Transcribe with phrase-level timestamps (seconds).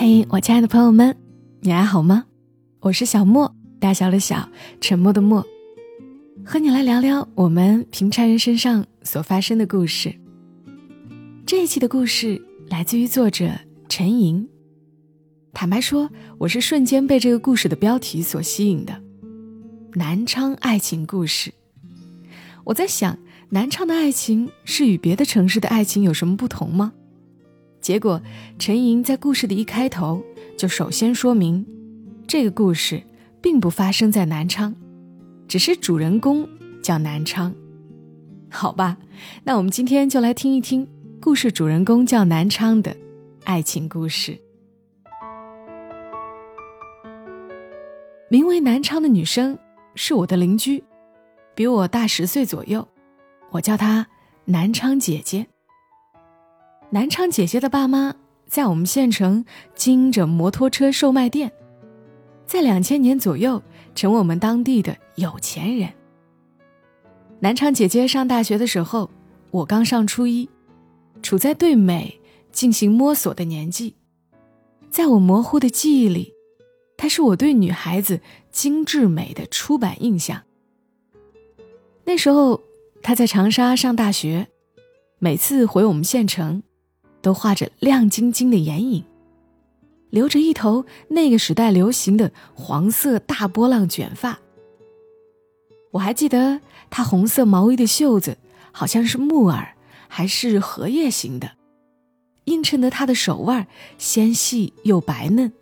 [0.00, 1.16] 嘿，我亲爱的朋友们，
[1.58, 2.24] 你还好吗？
[2.78, 4.48] 我是小莫，大小的小，
[4.80, 5.44] 沉默的默，
[6.46, 10.14] 和你来聊聊我们平常人身上所发生的故事。
[11.44, 13.50] 这一期的故事来自于作者
[13.88, 14.48] 陈莹。
[15.52, 16.08] 坦白说，
[16.38, 19.02] 我是瞬间被这个故事的标题所吸引的——
[19.94, 21.52] 南昌爱情故事。
[22.62, 23.18] 我在想，
[23.48, 26.92] 南昌的爱情是与别的城市的爱情有什么不同吗？
[27.88, 28.20] 结果，
[28.58, 30.22] 陈莹在故事的一开头
[30.58, 31.66] 就首先说明，
[32.26, 33.02] 这个故事
[33.40, 34.76] 并不发生在南昌，
[35.48, 36.46] 只是主人公
[36.82, 37.50] 叫南昌。
[38.50, 38.98] 好吧，
[39.42, 40.86] 那我们今天就来听一听
[41.18, 42.94] 故事主人公叫南昌的
[43.44, 44.38] 爱情故事。
[48.28, 49.58] 名为南昌的女生
[49.94, 50.84] 是我的邻居，
[51.54, 52.86] 比我大十岁左右，
[53.50, 54.06] 我叫她
[54.44, 55.46] 南昌姐姐。
[56.90, 58.14] 南昌姐姐的爸妈
[58.46, 61.52] 在我们县城经营着摩托车售卖店，
[62.46, 63.62] 在两千年左右
[63.94, 65.92] 成为我们当地的有钱人。
[67.40, 69.10] 南昌姐姐上大学的时候，
[69.50, 70.48] 我刚上初一，
[71.22, 72.18] 处在对美
[72.52, 73.94] 进行摸索的年纪，
[74.88, 76.32] 在我模糊的记忆里，
[76.96, 80.42] 她是我对女孩子精致美的初版印象。
[82.06, 82.62] 那时候
[83.02, 84.48] 她在长沙上大学，
[85.18, 86.62] 每次回我们县城。
[87.20, 89.04] 都画着亮晶晶的眼影，
[90.10, 94.38] 留着一头那个时代流行的黄色大波浪卷发。
[95.92, 98.38] 我还记得她红色毛衣的袖子
[98.72, 99.74] 好像是木耳
[100.06, 101.52] 还是荷叶形的，
[102.44, 105.52] 映衬得她的手腕纤细又白嫩。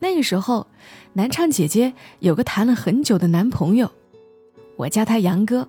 [0.00, 0.66] 那个时候，
[1.14, 3.90] 南昌姐姐有个谈了很久的男朋友，
[4.76, 5.68] 我叫他杨哥，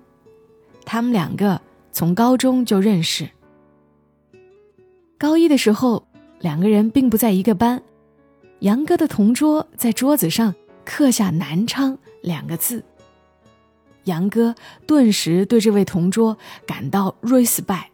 [0.84, 3.30] 他们两个从高中就认识。
[5.18, 6.06] 高一的时候，
[6.40, 7.82] 两个人并不在一个班。
[8.60, 12.84] 杨哥的同桌在桌子上刻下“南昌”两个字。
[14.04, 14.54] 杨哥
[14.86, 17.86] 顿时对这位同桌感到 respect。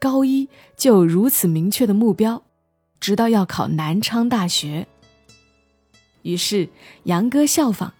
[0.00, 2.42] 高一就有如此明确的目标，
[2.98, 4.88] 直到要考南昌大学。
[6.22, 6.68] 于是
[7.04, 7.90] 杨哥效仿，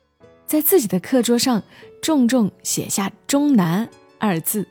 [0.46, 1.62] 在自己的课桌上
[2.00, 3.88] 重重写下“中南”
[4.18, 4.66] 二字。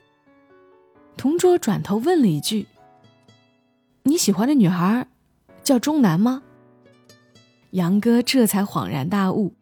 [1.15, 2.65] 同桌转头问了一句。
[4.03, 5.07] 你喜欢的女孩
[5.63, 6.41] 叫钟南吗？
[7.71, 9.53] 杨哥这才恍然大悟，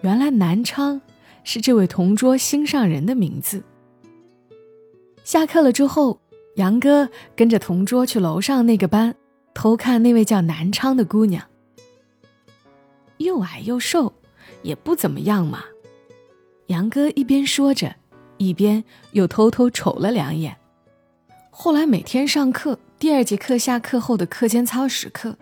[0.00, 1.00] 原来南昌
[1.42, 3.64] 是这位同桌心上人的名字。
[5.24, 6.20] 下课了之后，
[6.54, 9.14] 杨哥跟着同桌去楼上那个班
[9.52, 11.44] 偷看那位叫南昌的姑娘，
[13.18, 14.12] 又矮又瘦，
[14.62, 15.64] 也不怎么样嘛。
[16.68, 17.96] 杨哥一边说着，
[18.38, 20.56] 一边又偷偷瞅了两眼。
[21.50, 22.78] 后来每天上课。
[23.00, 25.34] 第二节课下课后的课间操时刻，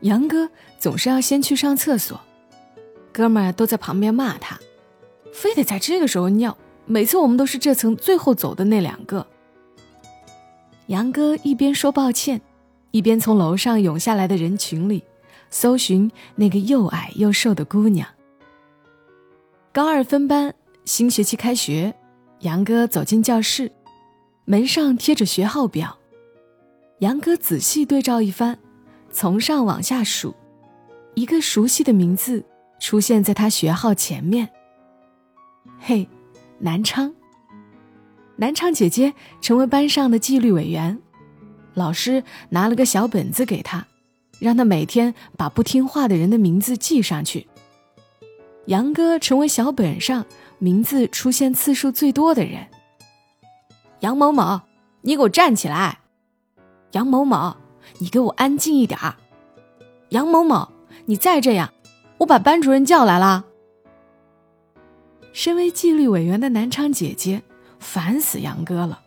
[0.00, 2.20] 杨哥总是要先去上厕所，
[3.10, 4.60] 哥们儿都在旁边骂他，
[5.32, 6.54] 非得在这个时候尿。
[6.84, 9.26] 每次我们都是这层最后走的那两个。
[10.88, 12.42] 杨哥一边说抱歉，
[12.90, 15.02] 一边从楼上涌下来的人群里
[15.48, 18.06] 搜寻那个又矮又瘦的姑娘。
[19.72, 20.54] 高二分班，
[20.84, 21.94] 新学期开学，
[22.40, 23.72] 杨哥走进教室，
[24.44, 25.96] 门上贴着学号表。
[27.02, 28.56] 杨哥仔细对照一番，
[29.10, 30.36] 从上往下数，
[31.14, 32.44] 一个熟悉的名字
[32.78, 34.48] 出现在他学号前面。
[35.80, 36.08] 嘿，
[36.60, 37.12] 南昌。
[38.36, 40.96] 南昌姐姐成为班上的纪律委员，
[41.74, 43.84] 老师拿了个小本子给他，
[44.38, 47.48] 让他每天把不听话的人的名字记上去。
[48.66, 50.24] 杨哥成为小本上
[50.60, 52.68] 名字出现次数最多的人。
[53.98, 54.60] 杨某某，
[55.00, 55.98] 你给我站起来！
[56.92, 57.56] 杨某某，
[57.98, 59.16] 你给我安静一点儿！
[60.10, 60.68] 杨某某，
[61.06, 61.72] 你再这样，
[62.18, 63.46] 我把班主任叫来了。
[65.32, 67.40] 身为纪律委员的南昌姐姐
[67.78, 69.00] 烦死杨哥了。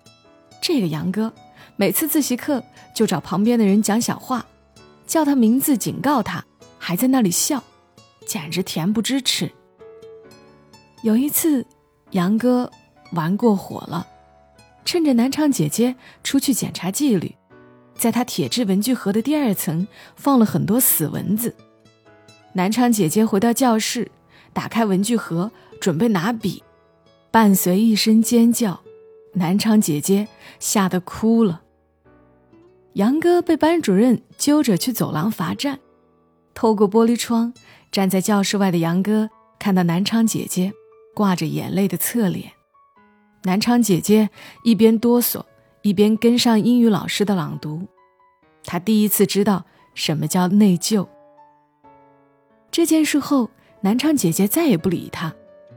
[0.60, 1.32] 这个杨哥
[1.76, 2.64] 每次自习课
[2.96, 4.44] 就找旁边的人讲小话，
[5.06, 6.44] 叫他名字警告他，
[6.80, 7.64] 还在那里笑，
[8.26, 9.52] 简直恬不知耻。
[11.04, 11.64] 有一次，
[12.12, 12.72] 杨哥
[13.12, 14.08] 玩过火了，
[14.84, 17.35] 趁着南昌姐姐出去检查纪律。
[17.96, 21.56] 在他铁质文具盒的第二层放了很多死蚊子。
[22.54, 24.12] 南昌姐姐回到教室，
[24.54, 25.52] 打开文具盒，
[25.82, 26.64] 准备拿笔，
[27.32, 28.82] 伴随一声尖叫，
[29.34, 30.28] 南昌姐姐
[30.60, 31.62] 吓得哭了。
[32.94, 35.80] 杨哥被班主任揪着去走廊罚站。
[36.54, 37.54] 透过玻璃窗，
[37.92, 40.72] 站在教室外的杨哥看到南昌姐姐
[41.14, 42.54] 挂着眼泪的侧脸。
[43.44, 44.30] 南昌姐姐
[44.64, 45.44] 一边哆嗦。
[45.86, 47.86] 一边跟上英语老师的朗读，
[48.64, 51.08] 他第一次知道什么叫内疚。
[52.72, 53.52] 这件事后，
[53.82, 55.32] 南昌姐姐再也不理他，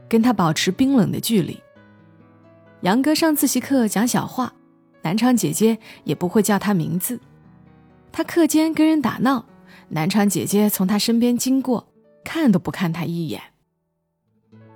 [0.09, 1.61] 跟他保持冰冷的距离。
[2.81, 4.51] 杨哥上自习课讲小话，
[5.03, 7.19] 南昌姐姐也不会叫他名字。
[8.11, 9.45] 他课间跟人打闹，
[9.89, 11.87] 南昌姐姐从他身边经过，
[12.23, 13.39] 看都不看他一眼。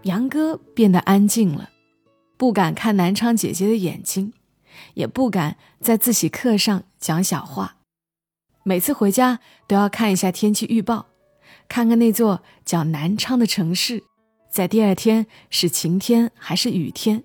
[0.03, 1.71] 杨哥变得安静了，
[2.37, 4.31] 不敢看南昌姐姐的眼睛，
[4.93, 7.77] 也不敢在自习课上讲小话。
[8.63, 11.07] 每次回家都要看一下天气预报。
[11.67, 14.03] 看看那座叫南昌的城市，
[14.49, 17.23] 在第二天是晴天还是雨天？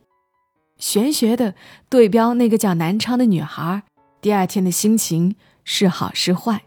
[0.79, 1.55] 玄学的
[1.89, 3.83] 对标那个叫南昌的女孩，
[4.21, 6.63] 第二天的心情是好是坏？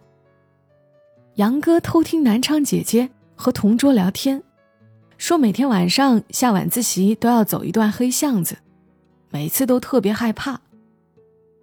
[1.35, 4.43] 杨哥偷听南昌姐姐和同桌聊天，
[5.17, 8.57] 说每天晚上下晚自习都要走一段黑巷子，
[9.29, 10.61] 每次都特别害怕。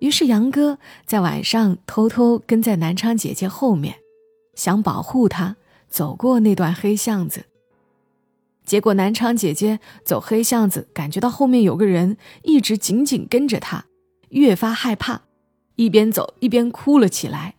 [0.01, 3.97] 于是杨哥在晚上偷偷跟在南昌姐姐后面，
[4.55, 5.57] 想保护她。
[5.91, 7.47] 走过那段黑巷子，
[8.63, 13.87] 结果南昌姐姐走黑巷子，感觉到后面有个人一直紧紧跟着她，
[14.29, 15.23] 越发害怕，
[15.77, 17.55] 一边走一边哭了起来。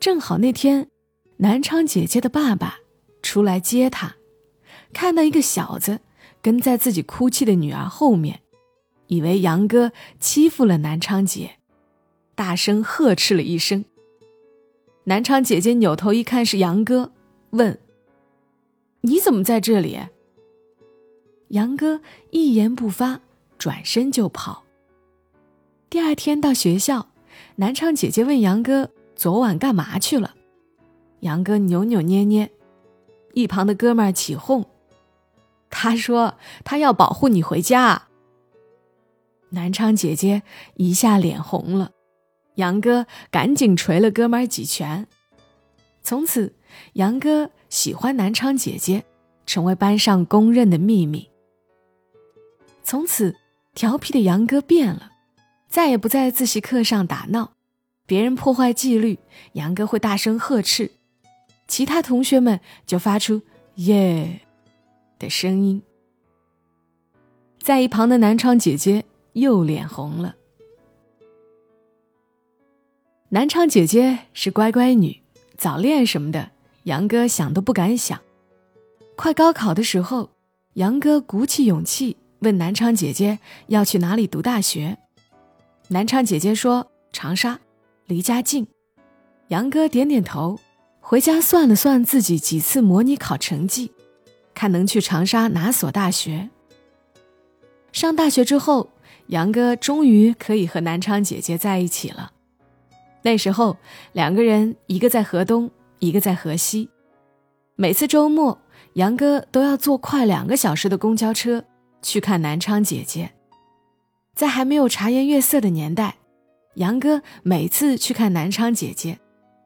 [0.00, 0.88] 正好那天，
[1.36, 2.78] 南昌姐姐的爸爸
[3.22, 4.16] 出来接她，
[4.92, 6.00] 看到一个小子
[6.42, 8.40] 跟在自己哭泣的女儿后面，
[9.06, 11.56] 以为杨哥欺负了南昌姐，
[12.34, 13.84] 大声呵斥了一声。
[15.04, 17.12] 南昌姐姐扭头一看是杨哥，
[17.50, 17.78] 问
[19.02, 19.98] ：“你怎么在这里？”
[21.48, 23.20] 杨哥一言不发，
[23.58, 24.64] 转身就跑。
[25.90, 27.08] 第二天到学校，
[27.56, 30.34] 南昌姐姐问杨哥：“昨晚干嘛去了？”
[31.20, 32.50] 杨哥扭扭捏捏，
[33.34, 34.64] 一旁的哥们儿起哄
[35.68, 38.08] ：“他说他要保护你回家。”
[39.54, 40.42] 南昌姐姐
[40.74, 41.92] 一下脸红了。
[42.56, 45.06] 杨哥赶紧捶了哥们儿几拳，
[46.02, 46.54] 从此
[46.92, 49.04] 杨哥喜欢南昌姐姐，
[49.46, 51.28] 成为班上公认的秘密。
[52.84, 53.34] 从此，
[53.74, 55.10] 调皮的杨哥变了，
[55.68, 57.54] 再也不在自习课上打闹，
[58.06, 59.18] 别人破坏纪律，
[59.54, 60.92] 杨哥会大声呵斥，
[61.66, 63.42] 其他同学们就发出
[63.76, 64.42] “耶”
[65.18, 65.82] 的声音。
[67.58, 70.34] 在一旁的南昌姐姐又脸红了。
[73.28, 75.20] 南昌姐姐是乖乖女，
[75.56, 76.50] 早恋什么的，
[76.84, 78.20] 杨哥想都不敢想。
[79.16, 80.30] 快高考的时候，
[80.74, 84.98] 杨哥鼓起勇气问南昌姐姐要去哪里读大学。
[85.88, 87.60] 南昌姐姐说长沙，
[88.06, 88.66] 离家近。
[89.48, 90.58] 杨哥点点头，
[91.00, 93.92] 回家算了算自己几次模拟考成绩，
[94.54, 96.50] 看能去长沙哪所大学。
[97.92, 98.90] 上大学之后，
[99.28, 102.32] 杨哥终于可以和南昌姐姐在一起了。
[103.22, 103.76] 那时候，
[104.12, 106.90] 两个人一个在河东，一个在河西。
[107.76, 108.58] 每次周末，
[108.94, 111.64] 杨哥都要坐快两个小时的公交车
[112.02, 113.32] 去看南昌姐姐。
[114.34, 116.16] 在还没有茶颜悦色的年代，
[116.74, 119.18] 杨哥每次去看南昌姐姐，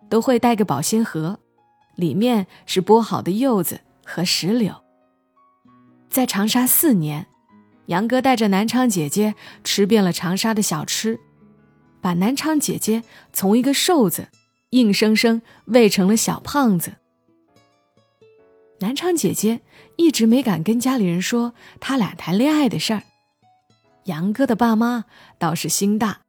[0.09, 1.41] 都会带个保鲜盒，
[1.97, 4.73] 里面是剥好的柚子和石榴。
[6.09, 7.27] 在长沙四年，
[7.89, 11.19] 杨哥带着南昌姐姐吃遍了长沙的小吃。
[12.01, 13.03] 把南昌姐姐
[13.33, 14.29] 从一个瘦子，
[14.71, 16.93] 硬生生喂成了小胖子。
[18.81, 19.63] 南昌姐姐
[19.97, 23.03] 一直没敢跟家里人说他俩谈恋爱的事儿。
[24.05, 25.07] 杨哥的爸妈
[25.39, 26.21] 倒是心大，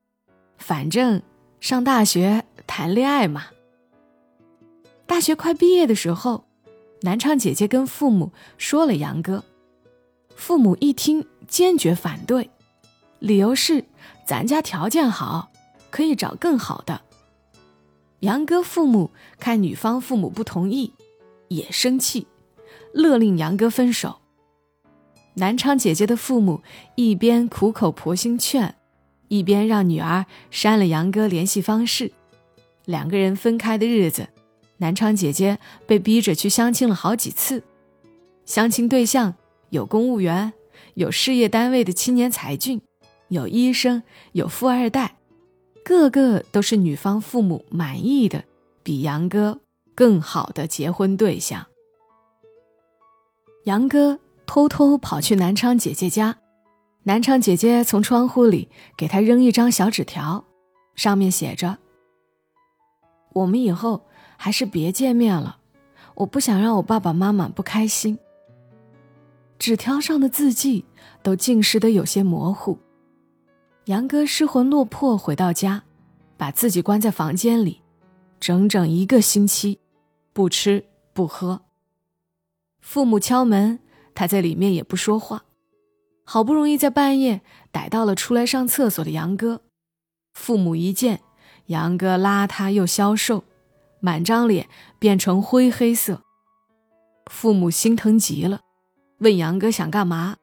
[0.58, 1.22] 反正
[1.60, 3.48] 上大学谈恋爱嘛。
[5.06, 6.46] 大学快毕业的时候，
[7.01, 9.44] 南昌姐姐跟父母说了杨哥，
[10.39, 12.50] 父母一听坚决反对，
[13.19, 13.84] 理由是
[14.25, 15.51] 咱家条件好。
[15.91, 17.01] 可以找更好的。
[18.19, 20.93] 杨哥父母看女方父母不同意，
[21.48, 22.27] 也生气，
[22.93, 24.19] 勒令杨哥分手。
[25.34, 26.62] 南昌姐姐的父母
[26.93, 28.75] 一边苦口婆心劝，
[29.29, 32.12] 一边让女儿删了杨哥联系方式。
[32.86, 34.27] 两个人分开的日子，
[34.77, 37.63] 南昌姐姐被逼着去相亲了好几次。
[38.46, 39.34] 相亲对象
[39.70, 40.54] 有公务员，
[40.96, 42.82] 有事业单位的青年才俊，
[43.28, 45.18] 有医生，有富二代。
[45.84, 48.44] 个个都是女方父母满意的，
[48.84, 49.62] 比杨哥
[49.96, 51.66] 更好的结婚对象。
[53.66, 56.38] 杨哥偷偷跑去南昌姐姐家，
[57.04, 60.46] 南昌姐姐从窗户里给他扔一张小纸条，
[60.96, 61.78] 上面写着
[63.34, 64.06] ：“我们以后
[64.38, 65.60] 还是别见面了，
[66.16, 68.20] 我不想让我爸爸妈妈不开心。”
[69.60, 70.86] 纸条上的字迹
[71.22, 72.80] 都浸湿的有些模糊。
[73.86, 75.84] 杨哥失魂落魄回到家，
[76.38, 77.82] 把自己关在房间里，
[78.39, 79.80] 整整一个星期，
[80.32, 81.62] 不吃不喝。
[82.80, 83.80] 父母敲门，
[84.16, 85.44] 他在里面也不说话。
[86.24, 89.63] 好不容易在半夜逮到了出来上厕所的杨哥，
[90.34, 91.22] 父母一见
[91.66, 93.44] 杨哥邋遢又消瘦，
[94.00, 96.22] 满张脸变成灰黑色。
[97.25, 98.62] 父母心疼极了，
[99.20, 100.38] 问杨哥想干嘛，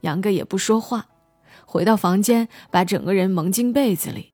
[0.00, 1.08] 杨哥也不说话，
[1.66, 4.32] 回到房间把整个人蒙进被子里。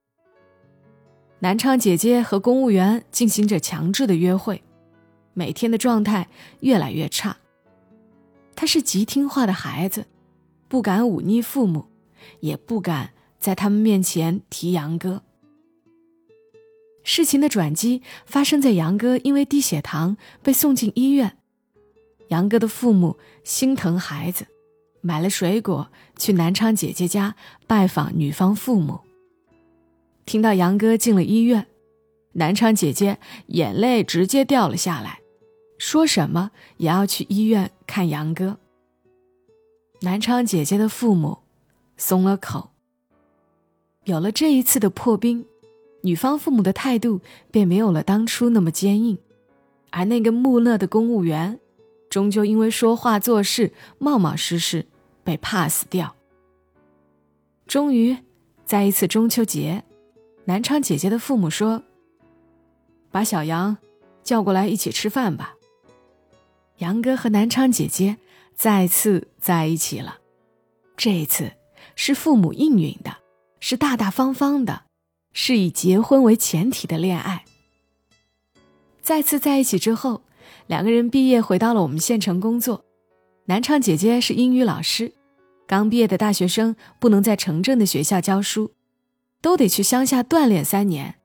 [1.41, 4.63] 南昌姐姐和公务员进行着强制的约会，
[5.33, 6.29] 每天的状态
[6.61, 7.39] 越来越差。
[8.55, 10.07] 她是极听话的孩子，
[10.69, 11.87] 不敢忤逆父母，
[12.41, 15.23] 也不敢在他们面前提杨哥。
[17.03, 21.39] 事情的转机发生在杨哥因为低血糖被送进医院，
[22.31, 24.47] 杨哥的父母心疼孩子，
[25.01, 27.35] 买了水果去南昌姐姐家
[27.67, 29.01] 拜访女方父母。
[30.27, 31.67] 听到杨哥进了医院，
[32.35, 33.19] 南昌姐姐
[33.49, 35.19] 眼泪直接掉了下来，
[35.77, 38.59] 说什么也要去医院看杨哥。
[40.03, 41.39] 南昌姐姐的父母
[41.97, 42.71] 松了口。
[44.05, 45.45] 有了这一次的破冰，
[46.03, 47.21] 女方父母的态度
[47.51, 49.19] 便没有了当初那么坚硬，
[49.91, 51.60] 而那个木讷的公务员，
[52.11, 54.87] 终究因为说话做事冒冒失失
[55.25, 56.15] 被 pass 掉。
[57.67, 58.19] 终于，
[58.67, 59.85] 在一次中秋节。
[60.47, 61.85] 南昌姐姐的父母说
[63.13, 63.77] ：“把小杨
[64.25, 65.55] 叫过来一起吃饭吧。”
[66.79, 68.17] 杨哥和南昌姐姐
[68.57, 70.19] 再次在一起了，
[70.97, 71.53] 这一次
[71.95, 73.19] 是父母应允的，
[73.61, 74.83] 是大大方方的，
[75.33, 77.45] 是以结婚为前提的恋爱。
[79.01, 80.23] 再次在一起之后，
[80.71, 82.85] 两个人毕业回到了我们县城工作。
[83.47, 85.13] 南昌姐姐是英语老师，
[85.67, 88.71] 刚毕业的大学生不能在城镇的学校教书。
[89.43, 91.17] 都得去乡下锻炼三年。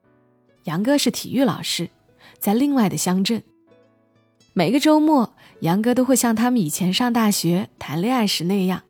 [0.63, 1.91] 杨哥是体育老师，
[2.39, 3.43] 在另外的乡镇。
[4.53, 8.81] 每个周末，杨哥都会像他们以前上大学谈恋爱时那样，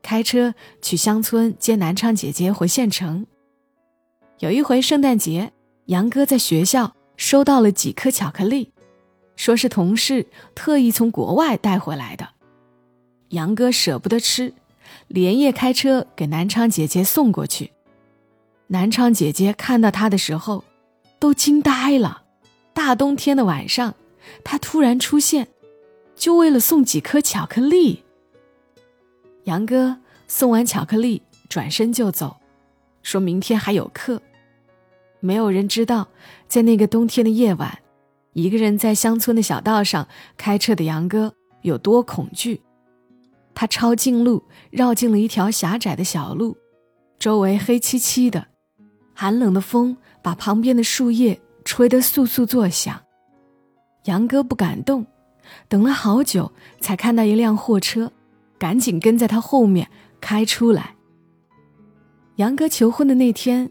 [0.00, 3.26] 开车去乡村接南昌姐姐回县城。
[4.38, 5.52] 有一回圣诞节，
[5.86, 8.72] 杨哥在学校收到了几颗巧克力，
[9.40, 12.28] 说是同事特意从国外带回来的。
[13.30, 14.52] 杨哥舍不得吃，
[15.08, 17.72] 连夜开车给南昌姐姐送过去。
[18.66, 20.62] 南昌姐姐看到他的时候，
[21.18, 22.24] 都惊呆了。
[22.74, 23.94] 大冬天的晚上，
[24.44, 25.48] 他突然出现，
[26.14, 28.04] 就为了送几颗巧克力。
[29.44, 29.96] 杨哥
[30.28, 32.36] 送完巧克力，转身就走，
[33.02, 34.20] 说明天还有课。
[35.18, 36.08] 没有人知道，
[36.46, 37.78] 在那个冬天的夜晚，
[38.32, 40.06] 一个人在乡村的小道上
[40.36, 42.62] 开车的杨哥有多恐惧。
[43.54, 46.56] 他抄近路，绕进了一条狭窄的小路，
[47.18, 48.46] 周围黑漆漆的。
[49.12, 52.98] 寒冷的风把旁边的树叶吹得簌簌作响，
[54.04, 55.04] 杨哥不敢动，
[55.68, 58.10] 等了好久才看到一辆货车，
[58.58, 60.94] 赶紧跟在他后面开出来。
[62.36, 63.70] 杨哥求婚的那天，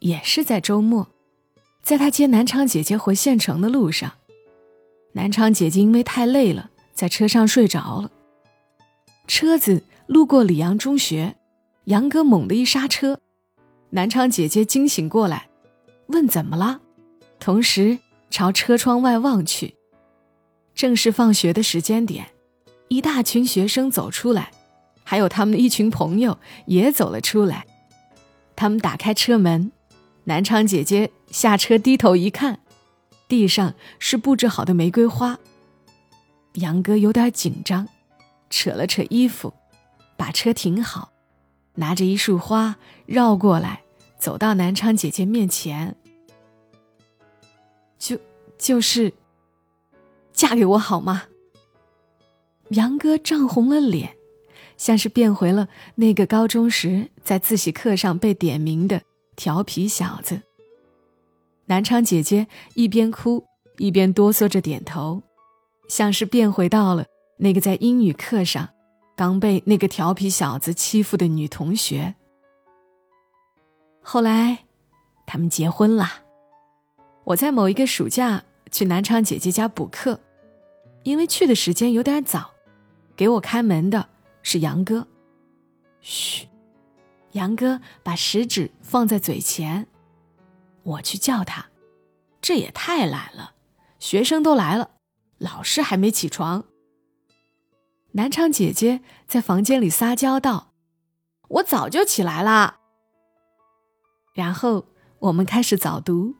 [0.00, 1.06] 也是在周末，
[1.82, 4.12] 在他接南昌姐姐回县城的路上，
[5.12, 8.10] 南昌姐姐因为太累了，在车上睡着了。
[9.26, 11.36] 车子路过里阳中学，
[11.84, 13.20] 杨哥猛地一刹车。
[13.90, 15.48] 南昌姐姐惊醒过来，
[16.08, 16.80] 问怎么了，
[17.40, 17.98] 同时
[18.30, 19.74] 朝车窗外望去。
[20.74, 22.28] 正是放学的时间点，
[22.88, 24.52] 一大群学生走出来，
[25.02, 27.66] 还有他们的一群朋友也走了出来。
[28.54, 29.72] 他们打开车门，
[30.24, 32.60] 南昌姐姐下车低头一看，
[33.26, 35.38] 地上是布置好的玫瑰花。
[36.54, 37.88] 杨哥有点紧张，
[38.48, 39.52] 扯了扯衣服，
[40.16, 41.12] 把车停好。
[41.74, 43.82] 拿着一束花绕过来，
[44.18, 45.96] 走到南昌姐姐面前，
[47.98, 48.18] 就
[48.58, 49.14] 就是，
[50.32, 51.24] 嫁给我好吗？
[52.70, 54.16] 杨哥涨红了脸，
[54.76, 59.02] 像是变回了那个高中时在自习课上被点名的
[59.40, 60.42] 调皮小子。
[61.64, 63.42] 南昌姐姐一边哭
[63.78, 65.22] 一边哆嗦着点头，
[65.88, 67.06] 像是变回到了
[67.38, 68.68] 那个在英语课上。
[69.16, 72.14] 刚被那个调皮小子欺负的女同学，
[74.02, 74.58] 后来
[75.26, 76.06] 他们结婚了。
[77.24, 80.20] 我在某一个暑假去南昌姐姐家补课，
[81.02, 82.50] 因为去的时间有点早，
[83.16, 84.06] 给我开门的
[84.42, 85.06] 是杨哥。
[86.02, 86.46] 嘘，
[87.32, 89.86] 杨哥把食指放在嘴前，
[90.82, 91.66] 我去叫他。
[92.40, 93.54] 这也太懒了，
[93.98, 94.92] 学生都来了，
[95.38, 96.64] 老师还没起床。
[98.12, 100.72] 南昌姐姐在房间里撒娇道
[101.48, 102.80] ：“我早就起来啦。”
[104.34, 104.86] 然后
[105.18, 106.34] 我们开始早读，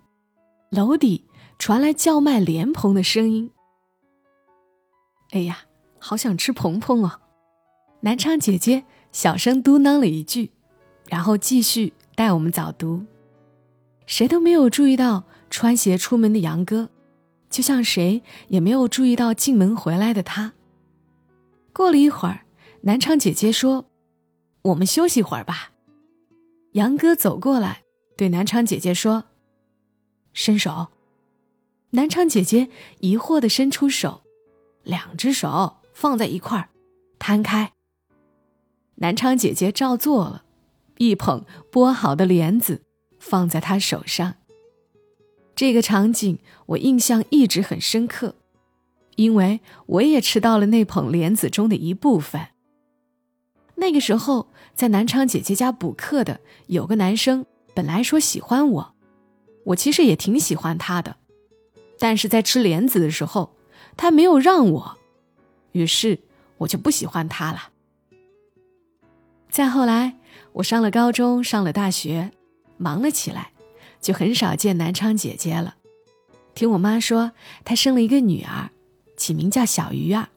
[0.71, 1.29] 楼底
[1.59, 3.53] 传来叫卖莲蓬的声音。
[5.31, 5.67] 哎呀，
[5.99, 7.21] 好想吃蓬蓬哦！
[8.01, 10.53] 南昌姐姐小声嘟囔了一句，
[11.11, 13.05] 然后继续带我们早读。
[14.07, 16.88] 谁都没有注意到穿鞋出门的杨哥，
[17.50, 20.52] 就像谁也没有注意到进门回来的他。
[21.73, 22.47] 过了一会儿，
[22.83, 23.87] 南昌姐姐说
[24.62, 25.73] ：“我们休息会儿吧。”
[26.73, 27.83] 杨哥走过来，
[28.17, 29.25] 对南昌姐姐说
[30.33, 30.88] ：“伸手。”
[31.90, 32.69] 南昌姐姐
[33.00, 34.23] 疑惑地伸出手，
[34.85, 36.69] 两只手放在一块儿，
[37.19, 37.73] 摊开。
[38.97, 40.45] 南昌姐姐照做了，
[41.00, 42.83] 一捧剥好的莲子。
[43.23, 44.37] 放在他手上。
[45.54, 48.35] 这个场景我印象一直很深刻，
[49.16, 52.49] 因为我也吃到了那捧莲子中的一部分。
[53.75, 58.95] 那个时候在南昌姐姐家补课的有个男生，本来说喜欢我，
[59.64, 61.16] 我其实也挺喜欢他的，
[61.99, 63.54] 但是在吃莲子的时候，
[63.99, 64.99] 他没有让我，
[65.73, 66.21] 于是
[66.57, 67.69] 我就不喜欢他了。
[69.50, 70.16] 再后来，
[70.52, 72.30] 我上了高中，上了大学。
[72.76, 73.50] 忙了起来，
[74.00, 75.75] 就很少见南昌姐姐了。
[76.54, 78.71] 听我妈说，她生了一个女儿，
[79.19, 80.28] 起名叫小鱼儿。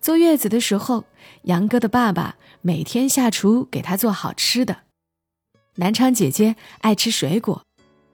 [0.00, 1.04] 坐月子的时候，
[1.42, 4.82] 杨哥的爸爸每天下厨给她做好吃的。
[5.74, 7.64] 南昌姐姐爱吃水果，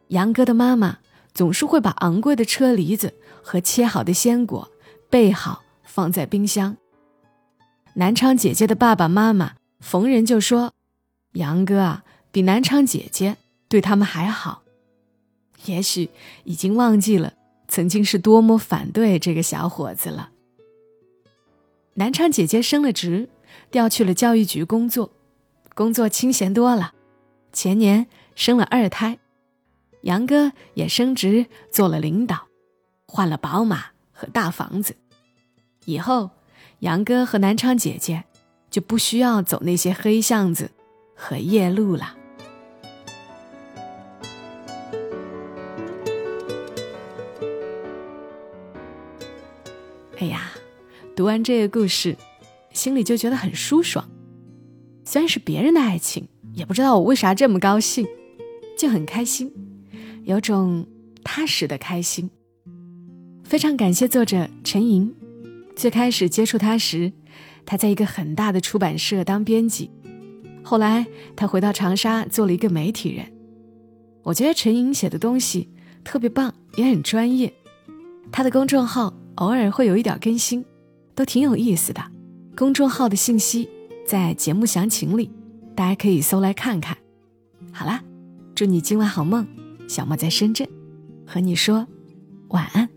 [0.08, 1.00] 杨哥的妈妈
[1.34, 4.70] 总是会把昂贵的车厘子和切好的鲜果
[5.10, 6.76] 备好放在冰箱。
[7.96, 9.52] 南昌姐姐的爸爸妈妈
[9.84, 10.72] 逢人就说
[11.34, 13.36] ：“杨哥啊。”比南昌姐姐
[13.68, 14.64] 对他们还好，
[15.66, 16.10] 也许
[16.42, 17.34] 已经忘记了
[17.68, 20.30] 曾经是多么反对这个小伙子了。
[21.94, 23.28] 南昌姐姐升了职，
[23.70, 25.12] 调去了教育局工作，
[25.76, 26.92] 工作清闲多了。
[27.52, 29.20] 前年生了二胎，
[30.00, 32.48] 杨哥也升职做了领导，
[33.06, 34.96] 换了宝马和大房子。
[35.84, 36.30] 以后，
[36.80, 38.24] 杨哥和南昌姐姐
[38.74, 40.72] 就不需要走那些黑巷子
[41.14, 42.16] 和夜路了。
[50.18, 50.50] 哎呀，
[51.14, 52.16] 读完这个故事，
[52.72, 54.10] 心里就觉得很舒爽。
[55.04, 58.04] 虽然是别人的爱情，也不知道我为啥这么高兴，
[58.76, 59.52] 就很开心，
[60.24, 60.84] 有种
[61.22, 62.28] 踏实的开心。
[63.44, 65.14] 非常感谢作者陈莹。
[65.76, 67.12] 最开始接触他时，
[67.66, 69.90] 他在一个很大的出版社当编辑，
[70.62, 73.26] 后来他回到长沙做了一个媒体人。
[74.22, 75.68] 我觉得陈莹写的东西
[76.02, 77.52] 特别棒，也很专业。
[78.32, 79.14] 他的公众号。
[79.38, 80.64] 偶尔会有一点更新，
[81.12, 82.00] 都挺有意思的。
[82.56, 83.68] 公众号的信息
[84.06, 85.28] 在节目详情里，
[85.74, 86.96] 大家可以搜来看看。
[87.72, 88.00] 好啦，
[88.54, 89.44] 祝你今晚好梦，
[89.88, 90.68] 小莫在深圳，
[91.26, 91.84] 和你说
[92.50, 92.93] 晚安。